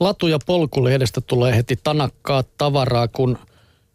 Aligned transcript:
Latu- 0.00 0.28
ja 0.28 0.38
polkulehdestä 0.46 1.20
tulee 1.20 1.56
heti 1.56 1.76
tanakkaa 1.84 2.44
tavaraa, 2.58 3.08
kun 3.08 3.38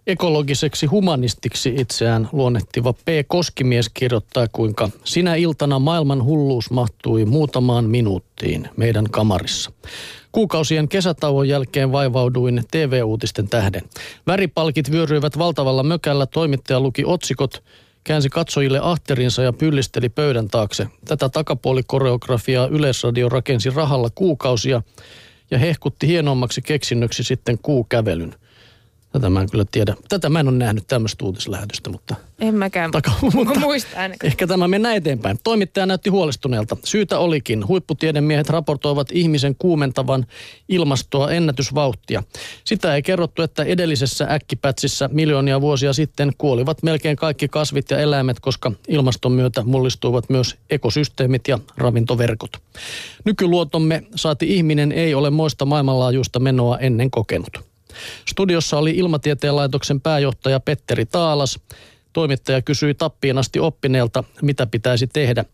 ekologiseksi 0.08 0.86
humanistiksi 0.86 1.75
itseään 1.78 2.29
luonnettiva 2.32 2.94
P. 2.94 3.08
Koskimies 3.28 3.89
kirjoittaa, 3.94 4.47
kuinka 4.51 4.89
sinä 5.04 5.35
iltana 5.35 5.79
maailman 5.79 6.23
hulluus 6.23 6.71
mahtui 6.71 7.25
muutamaan 7.25 7.85
minuuttiin 7.85 8.70
meidän 8.77 9.05
kamarissa. 9.12 9.71
Kuukausien 10.31 10.89
kesätauon 10.89 11.47
jälkeen 11.47 11.91
vaivauduin 11.91 12.63
TV-uutisten 12.71 13.50
tähden. 13.50 13.81
Väripalkit 14.27 14.91
vyöryivät 14.91 15.38
valtavalla 15.38 15.84
mökällä, 15.84 16.25
toimittaja 16.25 16.79
luki 16.79 17.04
otsikot, 17.05 17.63
käänsi 18.04 18.29
katsojille 18.29 18.79
ahterinsa 18.81 19.43
ja 19.43 19.54
pyllisteli 19.54 20.09
pöydän 20.09 20.47
taakse. 20.47 20.88
Tätä 21.05 21.29
takapuolikoreografiaa 21.29 22.68
Yleisradio 22.68 23.29
rakensi 23.29 23.70
rahalla 23.70 24.09
kuukausia 24.16 24.81
ja 25.52 25.57
hehkutti 25.57 26.07
hienommaksi 26.07 26.61
keksinnöksi 26.61 27.23
sitten 27.23 27.57
kuukävelyn. 27.61 28.36
Tätä 29.11 29.29
mä 29.29 29.42
en 29.42 29.50
kyllä 29.50 29.65
tiedä. 29.71 29.96
Tätä 30.10 30.29
mä 30.29 30.39
en 30.39 30.47
ole 30.47 30.57
nähnyt 30.57 30.87
tämmöistä 30.87 31.25
uutislähetystä, 31.25 31.89
mutta... 31.89 32.16
En 32.39 32.56
mäkään 32.56 32.92
Taka, 32.92 33.11
mutta 33.34 33.59
muista 33.59 34.00
ainakaan. 34.00 34.28
ehkä 34.28 34.47
tämä 34.47 34.67
mennään 34.67 34.95
eteenpäin. 34.95 35.39
Toimittaja 35.44 35.86
näytti 35.86 36.09
huolestuneelta. 36.09 36.78
Syytä 36.84 37.20
olikin. 37.20 37.67
Huipputiedemiehet 37.67 38.50
raportoivat 38.50 39.11
ihmisen 39.11 39.56
kuumentavan 39.59 40.25
ilmastoa 40.70 41.31
ennätysvauhtia. 41.31 42.23
Sitä 42.64 42.95
ei 42.95 43.02
kerrottu, 43.02 43.42
että 43.42 43.64
edellisessä 43.64 44.28
äkkipätsissä 44.31 45.09
miljoonia 45.14 45.61
vuosia 45.61 45.94
sitten 45.94 46.31
kuolivat 46.38 46.83
melkein 46.83 47.16
kaikki 47.16 47.47
kasvit 47.47 47.92
ja 47.92 48.00
eläimet, 48.00 48.39
koska 48.39 48.72
ilmaston 48.88 49.31
myötä 49.31 49.64
mullistuivat 49.64 50.30
myös 50.30 50.56
ekosysteemit 50.69 51.47
ja 51.47 51.59
ravintoverkot. 51.78 52.52
Nykyluotomme 53.25 54.03
saati 54.16 54.56
ihminen 54.56 54.92
ei 54.92 55.14
ole 55.14 55.30
moista 55.30 55.66
maailmanlaajuista 55.66 56.39
menoa 56.39 56.78
ennen 56.78 57.11
kokenut. 57.11 57.69
Studiossa 58.30 58.78
oli 58.78 58.92
Ilmatieteen 58.92 59.56
laitoksen 59.56 60.02
pääjohtaja 60.02 60.59
Petteri 60.59 61.06
Taalas. 61.06 61.59
Toimittaja 62.13 62.61
kysyi 62.61 62.93
tappiin 62.93 63.38
asti 63.38 63.59
oppineelta, 63.59 64.23
mitä 64.41 64.65
pitäisi 64.65 65.07
tehdä. 65.07 65.45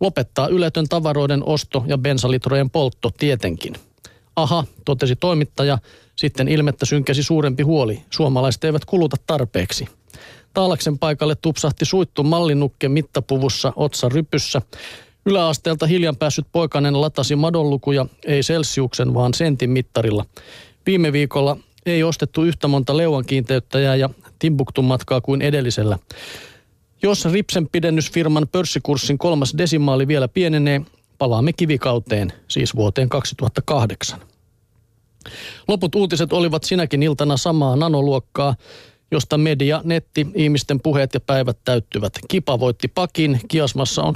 Lopettaa 0.00 0.48
yletön 0.48 0.88
tavaroiden 0.88 1.44
osto 1.44 1.84
ja 1.86 1.98
bensalitrojen 1.98 2.70
poltto 2.70 3.10
tietenkin. 3.18 3.74
Aha, 4.36 4.64
totesi 4.84 5.16
toimittaja. 5.16 5.78
Sitten 6.16 6.48
ilmettä 6.48 6.86
synkäsi 6.86 7.22
suurempi 7.22 7.62
huoli. 7.62 8.02
Suomalaiset 8.10 8.64
eivät 8.64 8.84
kuluta 8.84 9.16
tarpeeksi. 9.26 9.88
Taalaksen 10.54 10.98
paikalle 10.98 11.34
tupsahti 11.34 11.84
suittu 11.84 12.22
mallinukke 12.22 12.88
mittapuvussa 12.88 13.72
otsa 13.76 14.08
rypyssä. 14.08 14.62
Yläasteelta 15.26 15.86
hiljan 15.86 16.16
päässyt 16.16 16.46
poikainen 16.52 17.00
latasi 17.00 17.36
madonlukuja, 17.36 18.06
ei 18.26 18.40
Celsiuksen 18.40 19.14
vaan 19.14 19.34
sentin 19.34 19.70
mittarilla. 19.70 20.24
Viime 20.86 21.12
viikolla 21.12 21.56
ei 21.86 22.02
ostettu 22.02 22.42
yhtä 22.42 22.68
monta 22.68 22.96
leuan 22.96 23.24
kiinteyttäjää 23.24 23.96
ja 23.96 24.10
Timbuktun 24.42 24.84
matkaa 24.84 25.20
kuin 25.20 25.42
edellisellä. 25.42 25.98
Jos 27.02 27.24
Ripsen 27.24 27.68
pidennysfirman 27.72 28.46
pörssikurssin 28.52 29.18
kolmas 29.18 29.54
desimaali 29.58 30.08
vielä 30.08 30.28
pienenee, 30.28 30.80
palaamme 31.18 31.52
kivikauteen, 31.52 32.32
siis 32.48 32.76
vuoteen 32.76 33.08
2008. 33.08 34.20
Loput 35.68 35.94
uutiset 35.94 36.32
olivat 36.32 36.64
sinäkin 36.64 37.02
iltana 37.02 37.36
samaa 37.36 37.76
nanoluokkaa, 37.76 38.54
josta 39.10 39.38
media, 39.38 39.80
netti, 39.84 40.26
ihmisten 40.34 40.80
puheet 40.80 41.14
ja 41.14 41.20
päivät 41.20 41.58
täyttyvät. 41.64 42.12
Kipa 42.28 42.60
voitti 42.60 42.88
pakin, 42.88 43.40
kiasmassa 43.48 44.02
on 44.02 44.14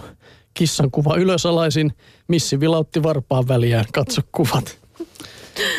kissan 0.55 0.91
kuva 0.91 1.17
ylösalaisin, 1.17 1.93
missi 2.29 2.61
vilautti 2.61 3.03
varpaan 3.03 3.49
väliään, 3.49 3.85
katso 3.93 4.23
kuvat. 4.33 4.79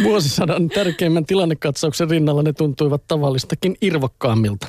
Vuosisadan 0.03 0.69
tärkeimmän 0.69 1.25
tilannekatsauksen 1.25 2.09
rinnalla 2.09 2.43
ne 2.43 2.53
tuntuivat 2.53 3.03
tavallistakin 3.07 3.77
irvokkaammilta. 3.81 4.67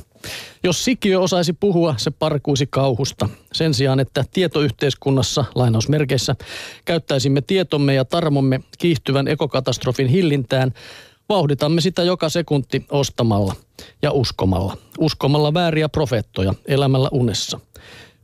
Jos 0.64 0.84
sikiö 0.84 1.20
osaisi 1.20 1.52
puhua, 1.52 1.94
se 1.96 2.10
parkuisi 2.10 2.66
kauhusta. 2.66 3.28
Sen 3.52 3.74
sijaan, 3.74 4.00
että 4.00 4.24
tietoyhteiskunnassa, 4.32 5.44
lainausmerkeissä, 5.54 6.36
käyttäisimme 6.84 7.40
tietomme 7.40 7.94
ja 7.94 8.04
tarmomme 8.04 8.60
kiihtyvän 8.78 9.28
ekokatastrofin 9.28 10.06
hillintään, 10.06 10.72
vauhditamme 11.28 11.80
sitä 11.80 12.02
joka 12.02 12.28
sekunti 12.28 12.84
ostamalla 12.90 13.54
ja 14.02 14.12
uskomalla. 14.12 14.76
Uskomalla 14.98 15.54
vääriä 15.54 15.88
profeettoja 15.88 16.54
elämällä 16.66 17.08
unessa. 17.12 17.60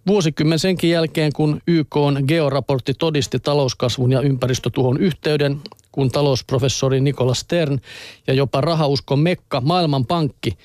Vuosikymmen 0.07 0.59
senkin 0.59 0.91
jälkeen, 0.91 1.33
kun 1.33 1.61
YK 1.67 1.97
on 1.97 2.25
georaportti 2.29 2.95
todisti 2.95 3.41
talouskasvun 3.41 4.13
ja 4.13 4.21
ympäristötuhon 4.21 5.01
yhteyden, 5.01 5.61
kun 5.95 6.11
talousprofessori 6.11 7.01
Nikola 7.01 7.35
Stern 7.35 7.81
ja 8.27 8.35
jopa 8.35 8.61
rahauskon 8.61 9.19
Mekka 9.19 9.61
Maailmanpankki 9.61 10.59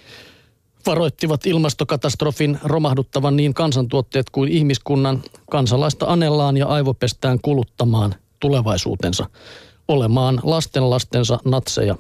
varoittivat 0.86 1.46
ilmastokatastrofin 1.46 2.60
romahduttavan 2.64 3.36
niin 3.36 3.54
kansantuotteet 3.54 4.30
kuin 4.30 4.52
ihmiskunnan 4.52 5.24
kansalaista 5.52 6.06
anellaan 6.06 6.58
ja 6.58 6.68
aivopestään 6.68 7.40
kuluttamaan 7.42 8.16
tulevaisuutensa, 8.40 9.30
olemaan 9.88 10.40
lastenlastensa 10.44 11.40
natseja, 11.46 11.96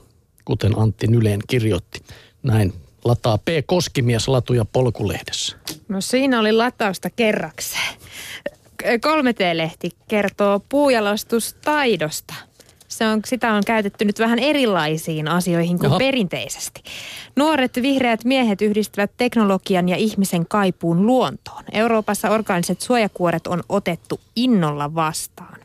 kuten 0.45 0.79
Antti 0.79 1.07
Nyleen 1.07 1.39
kirjoitti. 1.47 1.99
Näin 2.43 2.73
lataa 3.05 3.37
P. 3.37 3.47
Koskimies 3.65 4.27
latuja 4.27 4.65
polkulehdessä. 4.65 5.57
No 5.87 6.01
siinä 6.01 6.39
oli 6.39 6.51
latausta 6.51 7.09
kerrakseen. 7.09 7.95
3T-lehti 8.83 9.89
kertoo 10.07 10.61
puujalostustaidosta. 10.69 12.48
Se 12.89 13.07
on, 13.07 13.21
sitä 13.25 13.53
on 13.53 13.63
käytetty 13.65 14.05
nyt 14.05 14.19
vähän 14.19 14.39
erilaisiin 14.39 15.27
asioihin 15.27 15.79
kuin 15.79 15.87
Jaha. 15.87 15.97
perinteisesti. 15.97 16.83
Nuoret 17.35 17.75
vihreät 17.81 18.25
miehet 18.25 18.61
yhdistävät 18.61 19.11
teknologian 19.17 19.89
ja 19.89 19.95
ihmisen 19.95 20.47
kaipuun 20.47 21.05
luontoon. 21.05 21.63
Euroopassa 21.71 22.29
orgaaniset 22.29 22.81
suojakuoret 22.81 23.47
on 23.47 23.63
otettu 23.69 24.19
innolla 24.35 24.95
vastaan. 24.95 25.59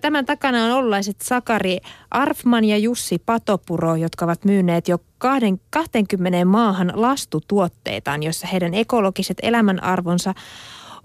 Tämän 0.00 0.26
takana 0.26 0.64
on 0.64 0.70
ollaiset 0.70 1.16
Sakari 1.22 1.78
Arfman 2.10 2.64
ja 2.64 2.78
Jussi 2.78 3.18
Patopuro, 3.26 3.96
jotka 3.96 4.24
ovat 4.24 4.44
myyneet 4.44 4.88
jo 4.88 4.98
kahden- 5.18 5.60
20 5.70 6.44
maahan 6.44 6.92
lastutuotteitaan, 6.94 8.22
jossa 8.22 8.46
heidän 8.46 8.74
ekologiset 8.74 9.38
elämänarvonsa 9.42 10.34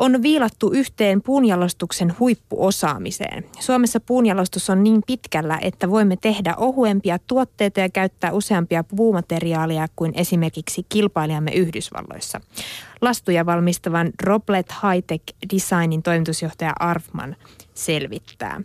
on 0.01 0.22
viilattu 0.22 0.72
yhteen 0.73 1.22
puunjalostuksen 1.22 2.13
huippuosaamiseen. 2.19 3.45
Suomessa 3.59 4.00
puunjalostus 4.00 4.69
on 4.69 4.84
niin 4.84 5.01
pitkällä, 5.07 5.59
että 5.62 5.89
voimme 5.89 6.17
tehdä 6.22 6.56
ohuempia 6.57 7.19
tuotteita 7.28 7.79
ja 7.79 7.89
käyttää 7.89 8.31
useampia 8.31 8.84
puumateriaaleja 8.84 9.88
kuin 9.95 10.12
esimerkiksi 10.16 10.85
kilpailijamme 10.89 11.51
Yhdysvalloissa. 11.51 12.41
Lastuja 13.01 13.45
valmistavan 13.45 14.12
Droplet 14.23 14.72
High-Tech 14.72 15.23
Designin 15.53 16.03
toimitusjohtaja 16.03 16.73
Arfman 16.79 17.35
selvittää. 17.73 18.62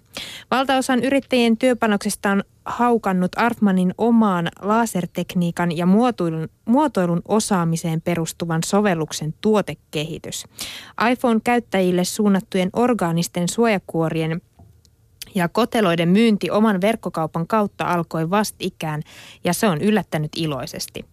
Valtaosan 0.51 1.05
yrittäjien 1.05 1.57
työpanoksesta 1.57 2.31
on 2.31 2.45
haukannut 2.67 3.33
Arfmanin 3.37 3.95
omaan 3.99 4.49
lasertekniikan 4.61 5.77
ja 5.77 5.87
muotoilun, 5.87 6.49
muotoilun 6.65 7.23
osaamiseen 7.29 8.01
perustuvan 8.01 8.63
sovelluksen 8.65 9.35
tuotekehitys. 9.41 10.45
iPhone-käyttäjille 11.11 12.05
suunnattujen 12.05 12.71
orgaanisten 12.73 13.49
suojakuorien 13.49 14.41
ja 15.37 15.49
koteloiden 15.49 16.09
myynti 16.09 16.51
oman 16.51 16.81
verkkokaupan 16.81 17.47
kautta 17.47 17.85
alkoi 17.85 18.31
vastikään 18.31 19.03
ja 19.45 19.53
se 19.53 19.69
on 19.69 19.81
yllättänyt 19.81 20.31
iloisesti. 20.37 21.05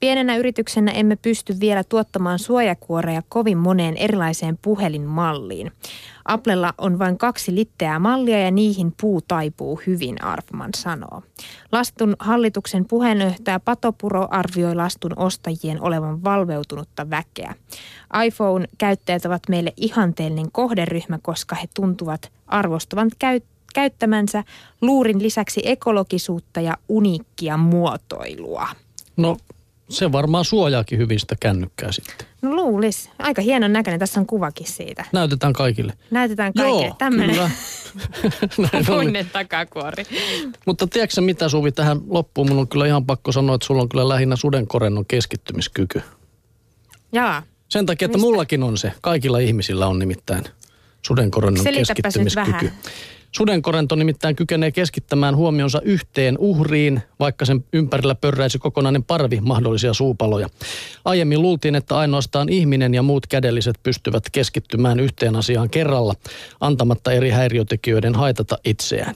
Pienenä 0.00 0.36
yrityksenä 0.36 0.92
emme 0.92 1.16
pysty 1.16 1.54
vielä 1.60 1.84
tuottamaan 1.84 2.38
suojakuoreja 2.38 3.22
kovin 3.28 3.58
moneen 3.58 3.96
erilaiseen 3.96 4.58
puhelinmalliin. 4.62 5.72
Applella 6.24 6.74
on 6.78 6.98
vain 6.98 7.18
kaksi 7.18 7.54
litteää 7.54 7.98
mallia 7.98 8.38
ja 8.38 8.50
niihin 8.50 8.92
puu 9.00 9.20
taipuu 9.28 9.80
hyvin, 9.86 10.24
Arfman 10.24 10.70
sanoo. 10.76 11.22
Lastun 11.72 12.16
hallituksen 12.18 12.84
puheenjohtaja 12.88 13.60
Patopuro 13.60 14.28
arvioi 14.30 14.74
lastun 14.74 15.12
ostajien 15.16 15.82
olevan 15.82 16.24
valveutunutta 16.24 17.10
väkeä. 17.10 17.54
iPhone-käyttäjät 18.24 19.24
ovat 19.24 19.42
meille 19.48 19.72
ihanteellinen 19.76 20.52
kohderyhmä, 20.52 21.18
koska 21.22 21.54
he 21.54 21.68
tuntuvat 21.74 22.32
arvostavan 22.46 23.10
käyt- 23.18 23.52
käyttämänsä 23.72 24.44
luurin 24.80 25.22
lisäksi 25.22 25.62
ekologisuutta 25.64 26.60
ja 26.60 26.76
uniikkia 26.88 27.56
muotoilua. 27.56 28.68
No 29.16 29.36
se 29.88 30.12
varmaan 30.12 30.44
suojaakin 30.44 30.98
hyvin 30.98 31.20
sitä 31.20 31.36
kännykkää 31.40 31.92
sitten. 31.92 32.26
No 32.42 32.54
luulis. 32.54 33.10
Aika 33.18 33.42
hienon 33.42 33.72
näköinen. 33.72 34.00
Tässä 34.00 34.20
on 34.20 34.26
kuvakin 34.26 34.66
siitä. 34.66 35.04
Näytetään 35.12 35.52
kaikille. 35.52 35.92
Näytetään 36.10 36.52
kaikille. 36.54 36.86
Joo, 36.86 36.94
Tämmöinen 36.98 37.30
kyllä. 37.36 37.50
Näin 38.72 38.90
oli. 38.90 39.04
puinen 39.04 39.30
takakuori. 39.32 40.04
Mutta 40.66 40.86
tiedätkö 40.86 41.20
mitä 41.20 41.48
Suvi 41.48 41.72
tähän 41.72 42.00
loppuun? 42.08 42.48
Mun 42.48 42.58
on 42.58 42.68
kyllä 42.68 42.86
ihan 42.86 43.06
pakko 43.06 43.32
sanoa, 43.32 43.54
että 43.54 43.66
sulla 43.66 43.82
on 43.82 43.88
kyllä 43.88 44.08
lähinnä 44.08 44.36
sudenkorennon 44.36 45.04
keskittymiskyky. 45.06 46.02
Jaa. 47.12 47.42
Sen 47.68 47.86
takia, 47.86 48.06
että 48.06 48.18
Mistä? 48.18 48.26
mullakin 48.26 48.62
on 48.62 48.78
se. 48.78 48.92
Kaikilla 49.00 49.38
ihmisillä 49.38 49.86
on 49.86 49.98
nimittäin 49.98 50.44
sudenkorennon 51.06 51.62
Selitäpäs 51.64 51.88
nyt 51.88 52.24
keskittymiskyky. 52.24 52.66
vähän. 52.66 52.72
Sudenkorento 53.36 53.94
nimittäin 53.94 54.36
kykenee 54.36 54.72
keskittämään 54.72 55.36
huomionsa 55.36 55.80
yhteen 55.84 56.38
uhriin, 56.38 57.02
vaikka 57.20 57.44
sen 57.44 57.64
ympärillä 57.72 58.14
pörräisi 58.14 58.58
kokonainen 58.58 59.04
parvi 59.04 59.40
mahdollisia 59.40 59.94
suupaloja. 59.94 60.48
Aiemmin 61.04 61.42
luultiin, 61.42 61.74
että 61.74 61.96
ainoastaan 61.98 62.48
ihminen 62.48 62.94
ja 62.94 63.02
muut 63.02 63.26
kädelliset 63.26 63.76
pystyvät 63.82 64.24
keskittymään 64.32 65.00
yhteen 65.00 65.36
asiaan 65.36 65.70
kerralla, 65.70 66.14
antamatta 66.60 67.12
eri 67.12 67.30
häiriötekijöiden 67.30 68.14
haitata 68.14 68.58
itseään. 68.64 69.14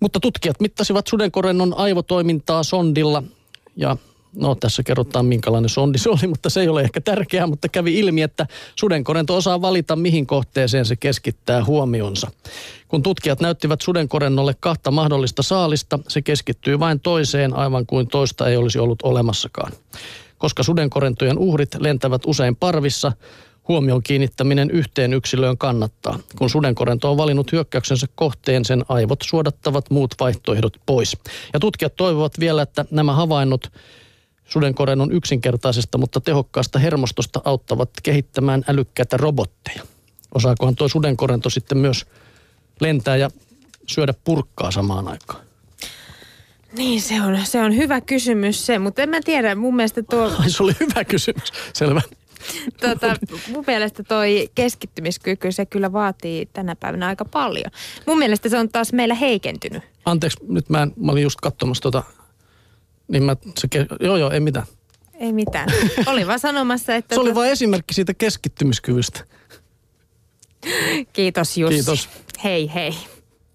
Mutta 0.00 0.20
tutkijat 0.20 0.60
mittasivat 0.60 1.06
sudenkorennon 1.06 1.74
aivotoimintaa 1.76 2.62
sondilla 2.62 3.22
ja 3.76 3.96
No 4.36 4.54
tässä 4.54 4.82
kerrotaan 4.82 5.26
minkälainen 5.26 5.68
sondi 5.68 5.98
se 5.98 6.10
oli, 6.10 6.26
mutta 6.26 6.50
se 6.50 6.60
ei 6.60 6.68
ole 6.68 6.82
ehkä 6.82 7.00
tärkeää, 7.00 7.46
mutta 7.46 7.68
kävi 7.68 7.98
ilmi, 7.98 8.22
että 8.22 8.46
sudenkorento 8.76 9.36
osaa 9.36 9.62
valita 9.62 9.96
mihin 9.96 10.26
kohteeseen 10.26 10.84
se 10.84 10.96
keskittää 10.96 11.64
huomionsa. 11.64 12.30
Kun 12.88 13.02
tutkijat 13.02 13.40
näyttivät 13.40 13.80
sudenkorennolle 13.80 14.54
kahta 14.60 14.90
mahdollista 14.90 15.42
saalista, 15.42 15.98
se 16.08 16.22
keskittyy 16.22 16.78
vain 16.78 17.00
toiseen 17.00 17.56
aivan 17.56 17.86
kuin 17.86 18.08
toista 18.08 18.48
ei 18.48 18.56
olisi 18.56 18.78
ollut 18.78 19.02
olemassakaan. 19.02 19.72
Koska 20.38 20.62
sudenkorentojen 20.62 21.38
uhrit 21.38 21.76
lentävät 21.80 22.22
usein 22.26 22.56
parvissa, 22.56 23.12
Huomion 23.68 24.02
kiinnittäminen 24.02 24.70
yhteen 24.70 25.12
yksilöön 25.12 25.58
kannattaa. 25.58 26.18
Kun 26.38 26.50
sudenkorento 26.50 27.10
on 27.10 27.16
valinnut 27.16 27.52
hyökkäyksensä 27.52 28.06
kohteen, 28.14 28.64
sen 28.64 28.84
aivot 28.88 29.18
suodattavat 29.22 29.90
muut 29.90 30.14
vaihtoehdot 30.20 30.76
pois. 30.86 31.16
Ja 31.52 31.60
tutkijat 31.60 31.96
toivovat 31.96 32.40
vielä, 32.40 32.62
että 32.62 32.84
nämä 32.90 33.12
havainnot 33.12 33.72
sudenkorennon 34.52 35.12
yksinkertaisesta, 35.12 35.98
mutta 35.98 36.20
tehokkaasta 36.20 36.78
hermostosta 36.78 37.40
auttavat 37.44 37.90
kehittämään 38.02 38.64
älykkäitä 38.68 39.16
robotteja. 39.16 39.82
Osaakohan 40.34 40.76
tuo 40.76 40.88
sudenkorento 40.88 41.50
sitten 41.50 41.78
myös 41.78 42.06
lentää 42.80 43.16
ja 43.16 43.30
syödä 43.86 44.14
purkkaa 44.24 44.70
samaan 44.70 45.08
aikaan? 45.08 45.40
Niin, 46.76 47.02
se 47.02 47.22
on, 47.22 47.38
se 47.44 47.60
on 47.60 47.76
hyvä 47.76 48.00
kysymys 48.00 48.66
se, 48.66 48.78
mutta 48.78 49.02
en 49.02 49.08
mä 49.08 49.20
tiedä, 49.24 49.54
mun 49.54 49.76
mielestä 49.76 50.02
tuo... 50.10 50.32
Ai, 50.38 50.50
se 50.50 50.62
oli 50.62 50.76
hyvä 50.80 51.04
kysymys, 51.04 51.52
selvä. 51.72 52.00
Tota, 52.80 53.16
mun 53.52 53.64
mielestä 53.66 54.02
toi 54.02 54.50
keskittymiskyky, 54.54 55.52
se 55.52 55.66
kyllä 55.66 55.92
vaatii 55.92 56.46
tänä 56.52 56.76
päivänä 56.76 57.06
aika 57.06 57.24
paljon. 57.24 57.70
Mun 58.06 58.18
mielestä 58.18 58.48
se 58.48 58.58
on 58.58 58.68
taas 58.68 58.92
meillä 58.92 59.14
heikentynyt. 59.14 59.82
Anteeksi, 60.04 60.38
nyt 60.48 60.70
mä, 60.70 60.82
en, 60.82 60.92
mä 60.96 61.12
olin 61.12 61.22
just 61.22 61.40
katsomassa 61.40 61.82
tota, 61.82 62.02
niin 63.12 63.22
mä, 63.22 63.36
se, 63.58 63.68
joo 64.00 64.16
joo, 64.16 64.30
ei 64.30 64.40
mitään. 64.40 64.66
Ei 65.14 65.32
mitään. 65.32 65.68
Oli 66.06 66.26
vaan 66.26 66.38
sanomassa, 66.38 66.94
että... 66.94 67.14
Se 67.14 67.20
oli 67.20 67.34
vain 67.34 67.50
esimerkki 67.50 67.94
siitä 67.94 68.14
keskittymiskyvystä. 68.14 69.24
Kiitos 71.12 71.56
Jussi. 71.56 71.74
Kiitos. 71.74 72.08
Hei 72.44 72.70
hei. 72.74 72.94